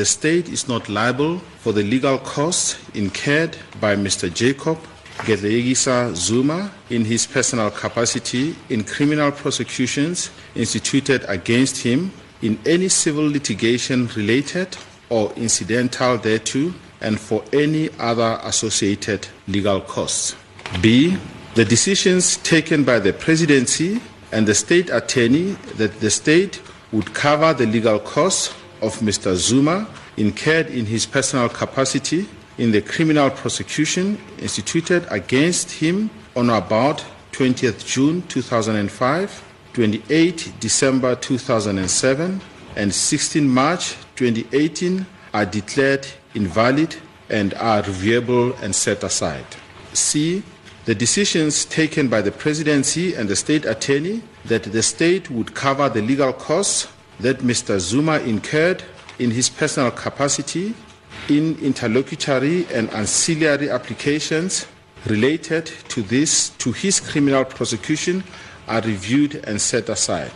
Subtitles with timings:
[0.00, 4.32] the state is not liable for the legal costs incurred by Mr.
[4.32, 4.78] Jacob
[5.26, 12.10] Gedleyihlekisa Zuma in his personal capacity in criminal prosecutions instituted against him
[12.40, 14.74] in any civil litigation related
[15.10, 16.72] or incidental thereto
[17.02, 20.34] and for any other associated legal costs.
[20.80, 21.18] B.
[21.56, 24.00] The decisions taken by the presidency
[24.32, 29.34] and the state attorney that the state would cover the legal costs of Mr.
[29.34, 29.86] Zuma
[30.16, 32.26] incurred in his personal capacity
[32.58, 42.40] in the criminal prosecution instituted against him on about 20th June 2005, 28 December 2007,
[42.76, 46.96] and 16 March 2018 are declared invalid
[47.28, 49.44] and are reviewable and set aside.
[49.92, 50.42] C.
[50.84, 55.88] The decisions taken by the presidency and the state attorney that the state would cover
[55.88, 56.88] the legal costs
[57.20, 57.78] that Mr.
[57.78, 58.82] Zuma incurred
[59.18, 60.74] in his personal capacity
[61.28, 64.66] in interlocutory and ancillary applications
[65.06, 68.24] related to this to his criminal prosecution
[68.68, 70.32] are reviewed and set aside.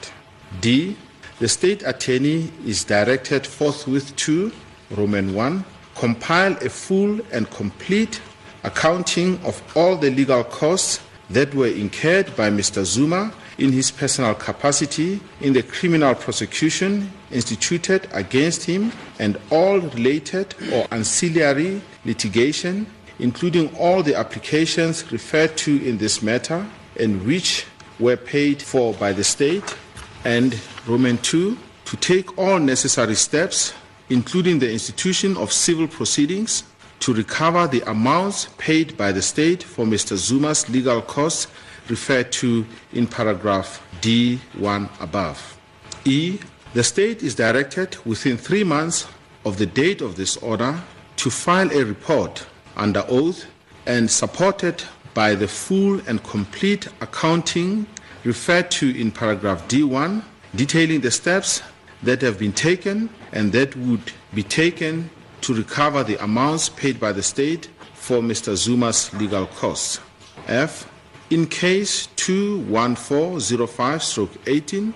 [0.61, 0.97] D.
[1.39, 4.53] The state attorney is directed forthwith to
[4.91, 5.65] Roman 1
[5.95, 8.21] compile a full and complete
[8.63, 12.85] accounting of all the legal costs that were incurred by Mr.
[12.85, 20.55] Zuma in his personal capacity in the criminal prosecution instituted against him and all related
[20.73, 22.87] or ancillary litigation,
[23.19, 26.67] including all the applications referred to in this matter
[26.99, 27.67] and which
[28.01, 29.77] were paid for by the state,
[30.25, 33.73] and Roman 2, to take all necessary steps,
[34.11, 36.65] including the institution of civil proceedings,
[37.01, 40.17] to recover the amounts paid by the state for Mr.
[40.17, 41.49] Zuma's legal costs
[41.89, 45.59] referred to in paragraph D1 above.
[46.05, 46.39] E.
[46.75, 49.07] The state is directed within three months
[49.45, 50.81] of the date of this order
[51.17, 52.47] to file a report
[52.77, 53.47] under oath
[53.87, 57.87] and supported by the full and complete accounting
[58.25, 60.23] referred to in paragraph D1,
[60.55, 61.63] detailing the steps
[62.03, 65.11] that have been taken and that would be taken
[65.43, 68.57] to recover the amounts paid by the state for Mr.
[68.57, 70.01] Zuma's legal costs.
[70.49, 70.91] F.
[71.35, 74.95] In case 21405-18,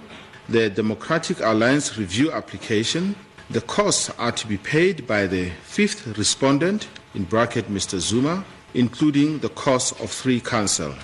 [0.48, 3.16] the Democratic Alliance review application,
[3.50, 7.98] the costs are to be paid by the fifth respondent, in bracket Mr.
[7.98, 10.94] Zuma, including the cost of three counsel.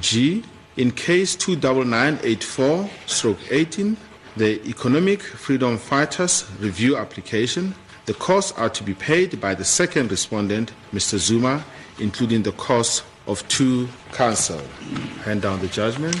[0.00, 0.42] G.
[0.76, 3.96] In case 29984-18,
[4.36, 7.72] the Economic Freedom Fighters review application,
[8.06, 11.18] the costs are to be paid by the second respondent, Mr.
[11.18, 11.64] Zuma,
[12.00, 14.60] including the cost of two counsel.
[15.24, 16.20] Hand down the judgment.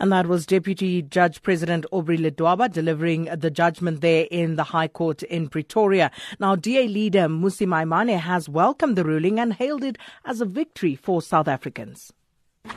[0.00, 4.88] And that was Deputy Judge President Aubrey Ledwaba delivering the judgment there in the High
[4.88, 6.10] Court in Pretoria.
[6.38, 10.94] Now, DA leader Mmusi Maimane has welcomed the ruling and hailed it as a victory
[10.94, 12.14] for South Africans.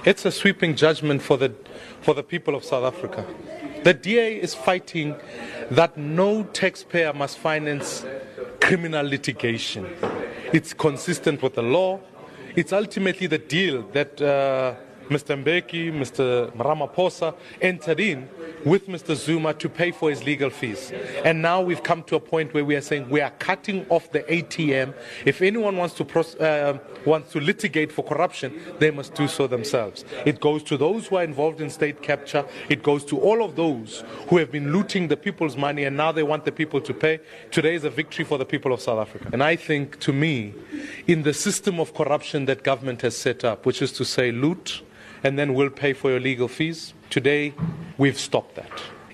[0.04, 1.56] It's a sweeping judgment for the,
[2.02, 3.26] for the people of South Africa.
[3.84, 5.16] The DA is fighting
[5.72, 8.06] that no taxpayer must finance
[8.60, 9.88] criminal litigation.
[10.52, 12.00] It's consistent with the law,
[12.56, 14.76] it's ultimately the deal that uh,
[15.10, 15.36] Mr.
[15.42, 16.52] Mbeki, Mr.
[16.52, 18.30] Ramaphosa entered in
[18.66, 19.16] with Mr.
[19.16, 20.92] Zuma to pay for his legal fees.
[21.24, 24.12] And now we've come to a point where we are saying we are cutting off
[24.12, 24.94] the ATM.
[25.26, 26.04] If anyone wants to
[26.40, 30.06] uh, wants to litigate for corruption, they must do so themselves.
[30.26, 32.46] It goes to those who are involved in state capture.
[32.70, 36.12] It goes to all of those who have been looting the people's money and now
[36.12, 37.20] they want the people to pay.
[37.52, 39.30] Today is a victory for the people of South Africa.
[39.32, 40.54] And I think, to me,
[41.08, 44.82] in the system of corruption that government has set up, which is to say loot
[45.24, 46.94] and then we'll pay for your legal fees.
[47.10, 47.54] Today,
[47.98, 48.72] we've stopped that.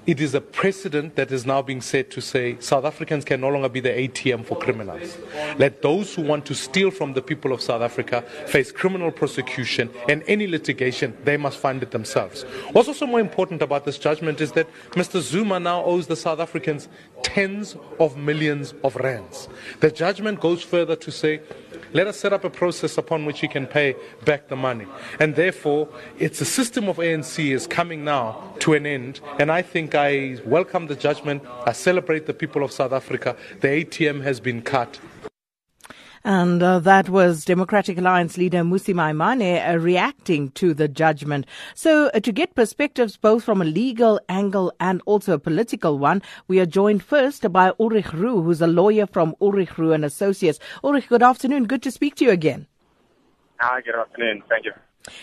[0.09, 3.49] It is a precedent that is now being set to say South Africans can no
[3.49, 5.19] longer be the ATM for criminals.
[5.59, 9.87] Let those who want to steal from the people of South Africa face criminal prosecution
[10.09, 12.41] and any litigation, they must find it themselves.
[12.71, 15.21] What's also more important about this judgment is that Mr.
[15.21, 16.89] Zuma now owes the South Africans
[17.21, 19.47] tens of millions of rands.
[19.79, 21.39] The judgment goes further to say
[21.91, 24.85] let us set up a process upon which he can pay back the money.
[25.19, 25.89] And therefore,
[26.19, 29.21] it's a system of ANC is coming now to an end.
[29.39, 31.43] And I think I welcome the judgment.
[31.65, 33.35] I celebrate the people of South Africa.
[33.59, 34.97] The ATM has been cut.
[36.23, 41.45] And uh, that was Democratic Alliance leader Mmusi Maimane uh, reacting to the judgment.
[41.75, 46.21] So uh, to get perspectives both from a legal angle and also a political one,
[46.47, 50.59] we are joined first by Ulrich Roux, who's a lawyer from Ulrich Roux and Associates.
[50.81, 51.65] Ulrich, good afternoon.
[51.65, 52.67] Good to speak to you again.
[53.59, 54.43] Hi, good afternoon.
[54.47, 54.71] Thank you.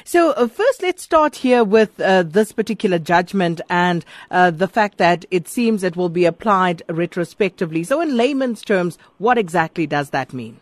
[0.05, 4.99] So, uh, first, let's start here with uh, this particular judgment and uh, the fact
[4.99, 7.84] that it seems it will be applied retrospectively.
[7.84, 10.61] So, in layman's terms, what exactly does that mean?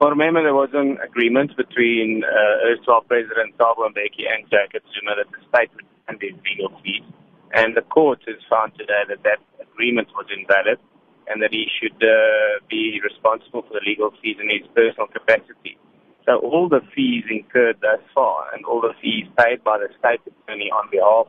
[0.00, 5.16] Well, remember, there was an agreement between uh, erstwhile President Thabo Mbeki and Jacob Zuma
[5.16, 7.02] that the state would fund his legal fees.
[7.54, 10.78] And the court has found today that that agreement was invalid
[11.28, 15.55] and that he should uh, be responsible for the legal fees in his personal capacity.
[16.26, 20.20] So all the fees incurred thus far and all the fees paid by the state
[20.26, 21.28] attorney on behalf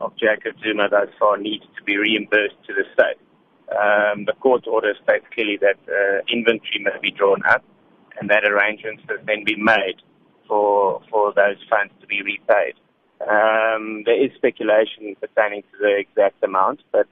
[0.00, 3.18] of Jacob Zuma thus far needs to be reimbursed to the state.
[3.74, 7.64] Um, the court order states clearly that uh, inventory must be drawn up
[8.20, 9.98] and that arrangements has then been made
[10.46, 12.74] for for those funds to be repaid.
[13.20, 17.06] Um, there is speculation pertaining to the exact amount, but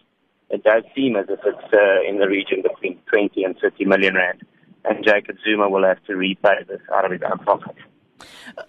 [0.50, 4.15] it does seem as if it's uh, in the region between 20 and 30 million
[4.15, 4.43] rand
[4.88, 7.76] and Jacob Zuma will have to repay this out of his own pocket.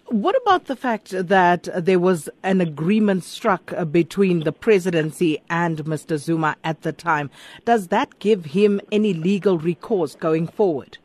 [0.07, 5.79] What about the fact that there was an agreement struck uh, between the presidency and
[5.85, 6.17] Mr.
[6.17, 7.31] Zuma at the time?
[7.65, 10.97] Does that give him any legal recourse going forward?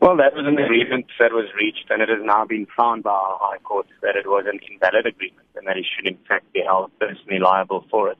[0.00, 3.10] Well, that was an agreement that was reached, and it has now been found by
[3.10, 6.52] our High Court that it was an invalid agreement and that he should, in fact,
[6.52, 8.18] be held personally liable for it.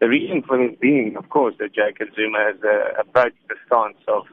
[0.00, 3.98] The reason for this being, of course, that Jacob Zuma has uh, approached the stance
[4.08, 4.24] of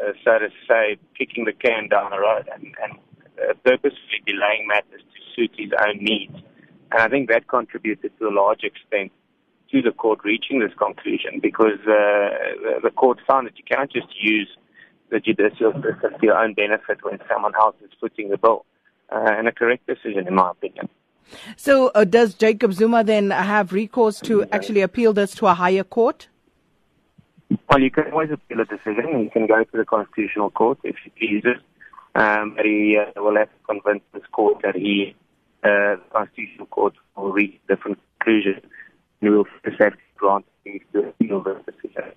[0.00, 2.92] uh, so to say, kicking the can down the road and, and
[3.38, 6.34] uh, purposefully delaying matters to suit his own needs.
[6.90, 9.12] And I think that contributed to a large extent
[9.70, 14.08] to the court reaching this conclusion because uh, the court found that you cannot just
[14.20, 14.48] use
[15.10, 18.64] the judicial system for your own benefit when someone else is footing the bill.
[19.10, 20.86] Uh, and a correct decision, in my opinion.
[21.56, 25.84] So, uh, does Jacob Zuma then have recourse to actually appeal this to a higher
[25.84, 26.28] court?
[27.68, 29.04] Well, you can always appeal a decision.
[29.12, 31.60] And you can go to the Constitutional Court if he pleases.
[32.14, 35.14] Um, but he uh, will have to convince this court that he,
[35.62, 38.62] uh, the Constitutional Court, will reach different conclusions.
[38.62, 38.72] And
[39.20, 40.46] he will first have to grant
[40.92, 42.12] to appeal this decision.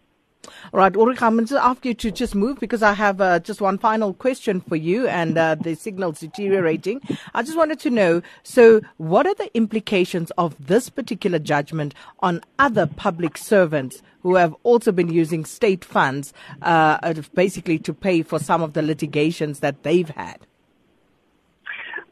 [0.74, 3.40] All right, Ulrich, I'm going to ask you to just move because I have uh,
[3.40, 7.02] just one final question for you, and uh, the signal's deteriorating.
[7.34, 12.42] I just wanted to know so, what are the implications of this particular judgment on
[12.58, 18.40] other public servants who have also been using state funds uh, basically to pay for
[18.40, 20.46] some of the litigations that they've had?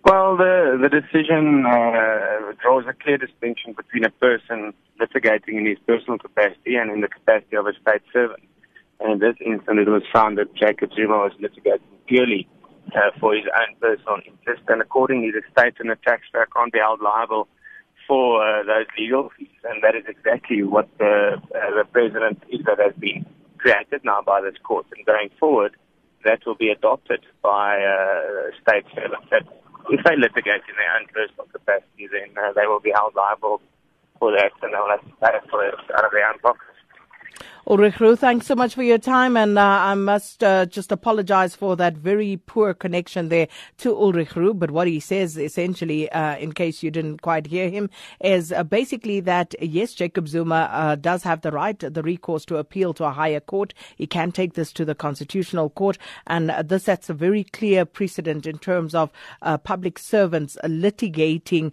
[0.06, 5.78] Well, the the decision uh, draws a clear distinction between a person litigating in his
[5.88, 8.44] personal capacity and in the capacity of a state servant.
[9.00, 12.48] And in this instance, it was found that Jacob Zuma was litigating purely
[12.96, 16.80] uh, for his own personal interest, and accordingly, the state and the taxpayer can't be
[16.80, 17.48] held liable
[18.08, 19.48] for uh, those legal fees.
[19.64, 23.26] And that is exactly what the, uh, the president is that has been
[23.60, 24.88] created now by this court.
[24.98, 25.76] And going forward,
[26.26, 29.28] that will be adopted by uh, state servants.
[29.30, 29.44] That
[29.92, 33.62] if they litigate in their own personal capacity, then uh, they will be held liable
[34.22, 34.36] and.
[37.70, 39.38] Ulrich Roux, thanks so much for your time.
[39.38, 44.36] And uh, I must uh, just apologize for that very poor connection there to Ulrich
[44.36, 44.56] Roux.
[44.56, 48.64] But what he says, essentially, uh, in case you didn't quite hear him, is uh,
[48.64, 53.04] basically that yes, Jacob Zuma uh, does have the right, the recourse to appeal to
[53.04, 53.76] a higher court.
[53.96, 56.00] He can take this to the Constitutional Court.
[56.26, 59.12] And uh, this sets a very clear precedent in terms of
[59.64, 61.72] public servants litigating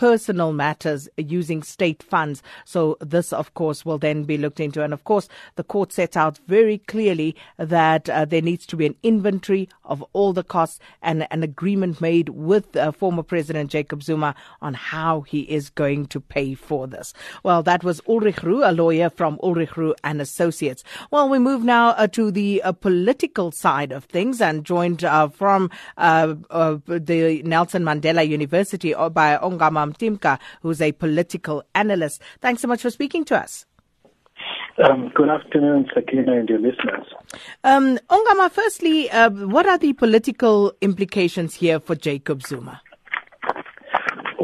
[0.00, 2.42] personal matters using state funds.
[2.64, 4.82] So this, of course, will then be looked into.
[4.82, 8.86] And of course, the court sets out very clearly that uh, there needs to be
[8.86, 14.02] an inventory of all the costs and an agreement made with uh, former President Jacob
[14.02, 17.12] Zuma on how he is going to pay for this.
[17.42, 20.82] Well, that was Ulrich Roux, a lawyer from Ulrich Roux and Associates.
[21.10, 25.28] Well, we move now uh, to the uh, political side of things and joined uh,
[25.28, 26.36] from uh,
[26.86, 32.22] the Nelson Mandela University by Ongama Mtimka, who's a political analyst.
[32.40, 33.66] Thanks so much for speaking to us.
[34.82, 37.06] Um, good afternoon, Sakina, and your listeners.
[37.64, 42.80] Um, Ongama, firstly, uh, what are the political implications here for Jacob Zuma?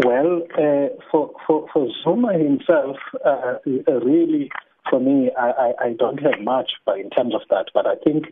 [0.05, 4.51] Well, uh, for, for, for Zuma himself, uh, really,
[4.91, 8.27] for me, I, I, I, don't have much in terms of that, but I think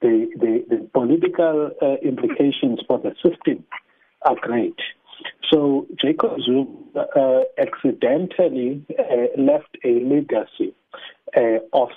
[0.00, 3.64] the, the, the political uh, implications for the system
[4.22, 4.76] are great.
[5.50, 10.74] So Jacob Zuma uh, accidentally uh, left a legacy
[11.36, 11.90] uh, of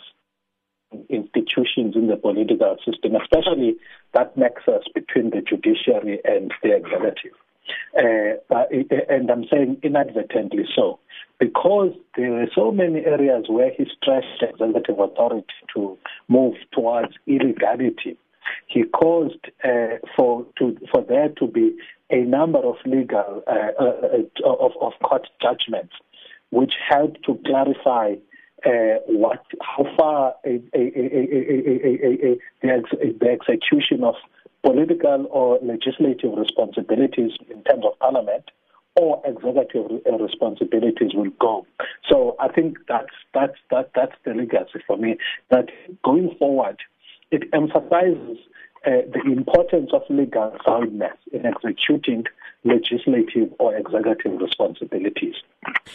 [1.10, 3.75] institutions in the political system, especially
[4.13, 7.34] that nexus between the judiciary and the executive.
[7.98, 8.63] Uh,
[9.10, 11.00] and I'm saying inadvertently so,
[11.40, 15.98] because there were so many areas where he stretched executive authority to
[16.28, 18.18] move towards illegality
[18.68, 21.75] he caused uh, for to for there to be
[22.12, 25.94] a number of legal uh, uh, of, of court judgments
[26.51, 28.13] which help to clarify
[28.65, 32.38] uh, what how far the,
[33.32, 34.15] execution of
[34.63, 38.44] political or legislative responsibilities in terms of parliament
[38.96, 41.65] or executive responsibilities will go.
[42.08, 45.18] So I think that's that's that that's the legacy for me.
[45.50, 45.70] That
[46.03, 46.77] going forward,
[47.32, 48.38] it emphasizes
[48.85, 52.25] uh, the importance of legal soundness in executing
[52.63, 55.35] legislative or executive responsibilities.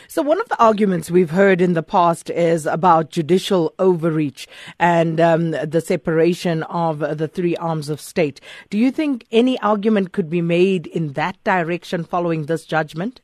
[0.08, 4.46] So, one of the arguments we've heard in the past is about judicial overreach
[4.78, 8.40] and um, the separation of the three arms of state.
[8.70, 13.20] Do you think any argument could be made in that direction following this judgment?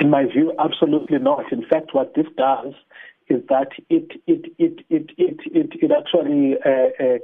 [0.00, 1.50] In my view, absolutely not.
[1.52, 2.74] In fact, what this does
[3.28, 7.18] is that it it it it it it, it actually uh, uh,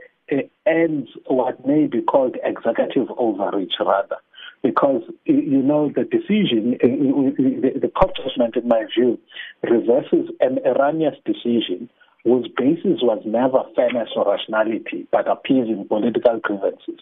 [0.66, 4.16] ends what may be called executive overreach, rather.
[4.62, 9.18] Because, you know, the decision, the court judgment, in my view,
[9.62, 11.90] reverses an erroneous decision
[12.24, 17.00] whose basis was never fairness or rationality, but appeasing political grievances.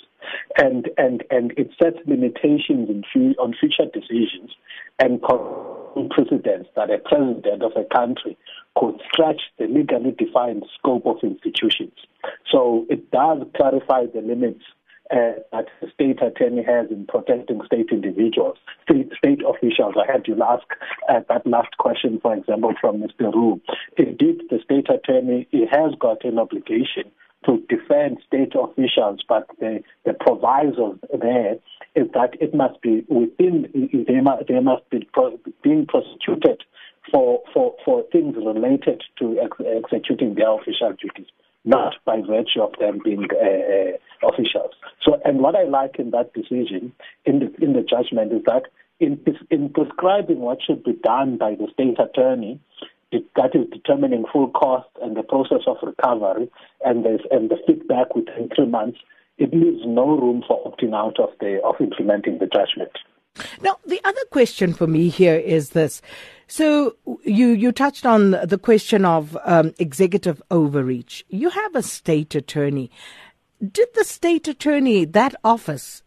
[0.57, 2.89] And, and, and it sets limitations
[3.39, 4.53] on future decisions
[4.99, 5.21] and
[6.11, 8.37] precedents that a president of a country
[8.77, 11.93] could stretch the legally defined scope of institutions.
[12.51, 14.63] So it does clarify the limits
[15.11, 19.95] uh, that the state attorney has in protecting state individuals, state, state officials.
[19.97, 20.65] I had you ask
[21.09, 23.33] uh, that last question, for example, from Mr.
[23.33, 23.61] Roux.
[23.97, 27.11] Indeed, the state attorney he has got an obligation
[27.47, 31.57] to defend state officials, but the, the proviso there
[32.01, 33.69] is that it must be within,
[34.09, 35.07] they must, they must be
[35.63, 36.63] being prosecuted
[37.11, 41.31] for, for, for things related to ex- executing their official duties,
[41.65, 44.73] not by virtue of them being uh, uh, officials.
[45.03, 46.93] So, and what I like in that decision,
[47.25, 48.65] in the, in the judgment, is that
[48.99, 52.61] in, in prescribing what should be done by the state attorney,
[53.13, 56.49] that is determining full cost and the process of recovery
[56.85, 58.99] and and the feedback within three months,
[59.41, 62.93] it leaves no room for opting out of the of implementing the judgment.
[63.63, 66.03] Now, the other question for me here is this.
[66.47, 71.25] So you you touched on the question of um, executive overreach.
[71.29, 72.91] You have a state attorney.
[73.61, 76.03] Did the state attorney that office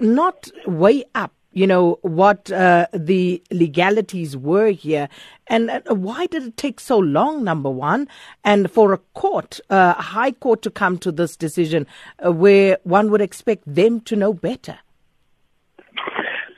[0.00, 5.08] not weigh up you know, what uh, the legalities were here.
[5.46, 8.08] And uh, why did it take so long, number one,
[8.44, 11.86] and for a court, uh, a high court to come to this decision
[12.18, 14.78] uh, where one would expect them to know better?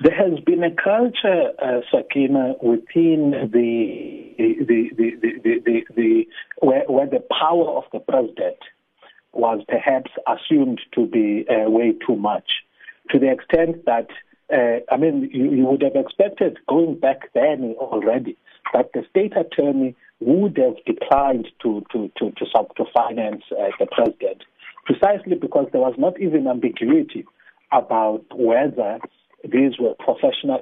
[0.02, 6.28] There has been a culture, uh, Sakina, within the the the the, the, the,
[6.60, 8.58] where, where the power of the president
[9.32, 12.50] was perhaps assumed to be uh, way too much,
[13.10, 14.08] to the extent that
[14.52, 18.36] uh, I mean, you, you, would have expected going back then already
[18.72, 23.86] that the state attorney would have declined to to to to, to finance uh, the
[23.86, 24.44] president,
[24.86, 27.26] precisely because there was not even ambiguity
[27.72, 28.98] about whether
[29.44, 30.58] these were professional.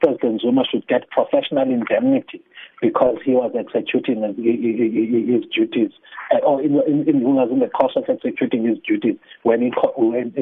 [0.00, 2.42] President Zuma should get professional indemnity
[2.82, 5.92] because he was executing his duties,
[6.30, 9.72] or oh, in, in, in, was in the course of executing his duties when he
[9.96, 10.32] when,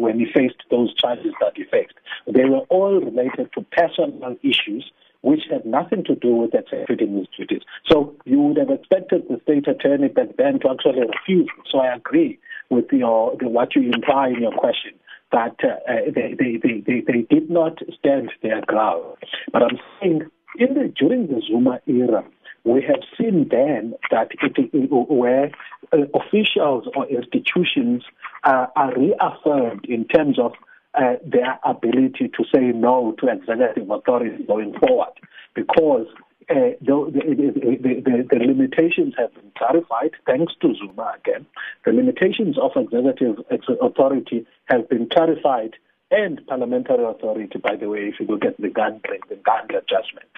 [0.00, 1.94] when he faced those charges that he faced.
[2.32, 4.90] They were all related to personal issues
[5.22, 7.62] which had nothing to do with executing his duties.
[7.88, 11.48] So you would have expected the state attorney back then to actually refuse.
[11.70, 14.92] So I agree with your the, what you imply in your question
[15.32, 19.16] that uh, they, they, they, they, did not stand their ground.
[19.52, 20.22] But I'm saying
[20.58, 22.24] in the, during the Zuma era,
[22.64, 25.50] we have seen then that it, where
[25.92, 28.04] uh, officials or institutions
[28.44, 30.52] uh, are reaffirmed in terms of
[30.94, 35.12] uh, their ability to say no to executive authority going forward
[35.54, 36.06] because
[36.50, 41.46] uh, the, the, the, the, limitations have been clarified thanks to Zuma again.
[41.84, 43.44] The limitations of executive
[43.80, 45.76] authority have been clarified
[46.10, 50.28] and parliamentary authority, by the way, if you look at the Nkandla, the Nkandla judgment.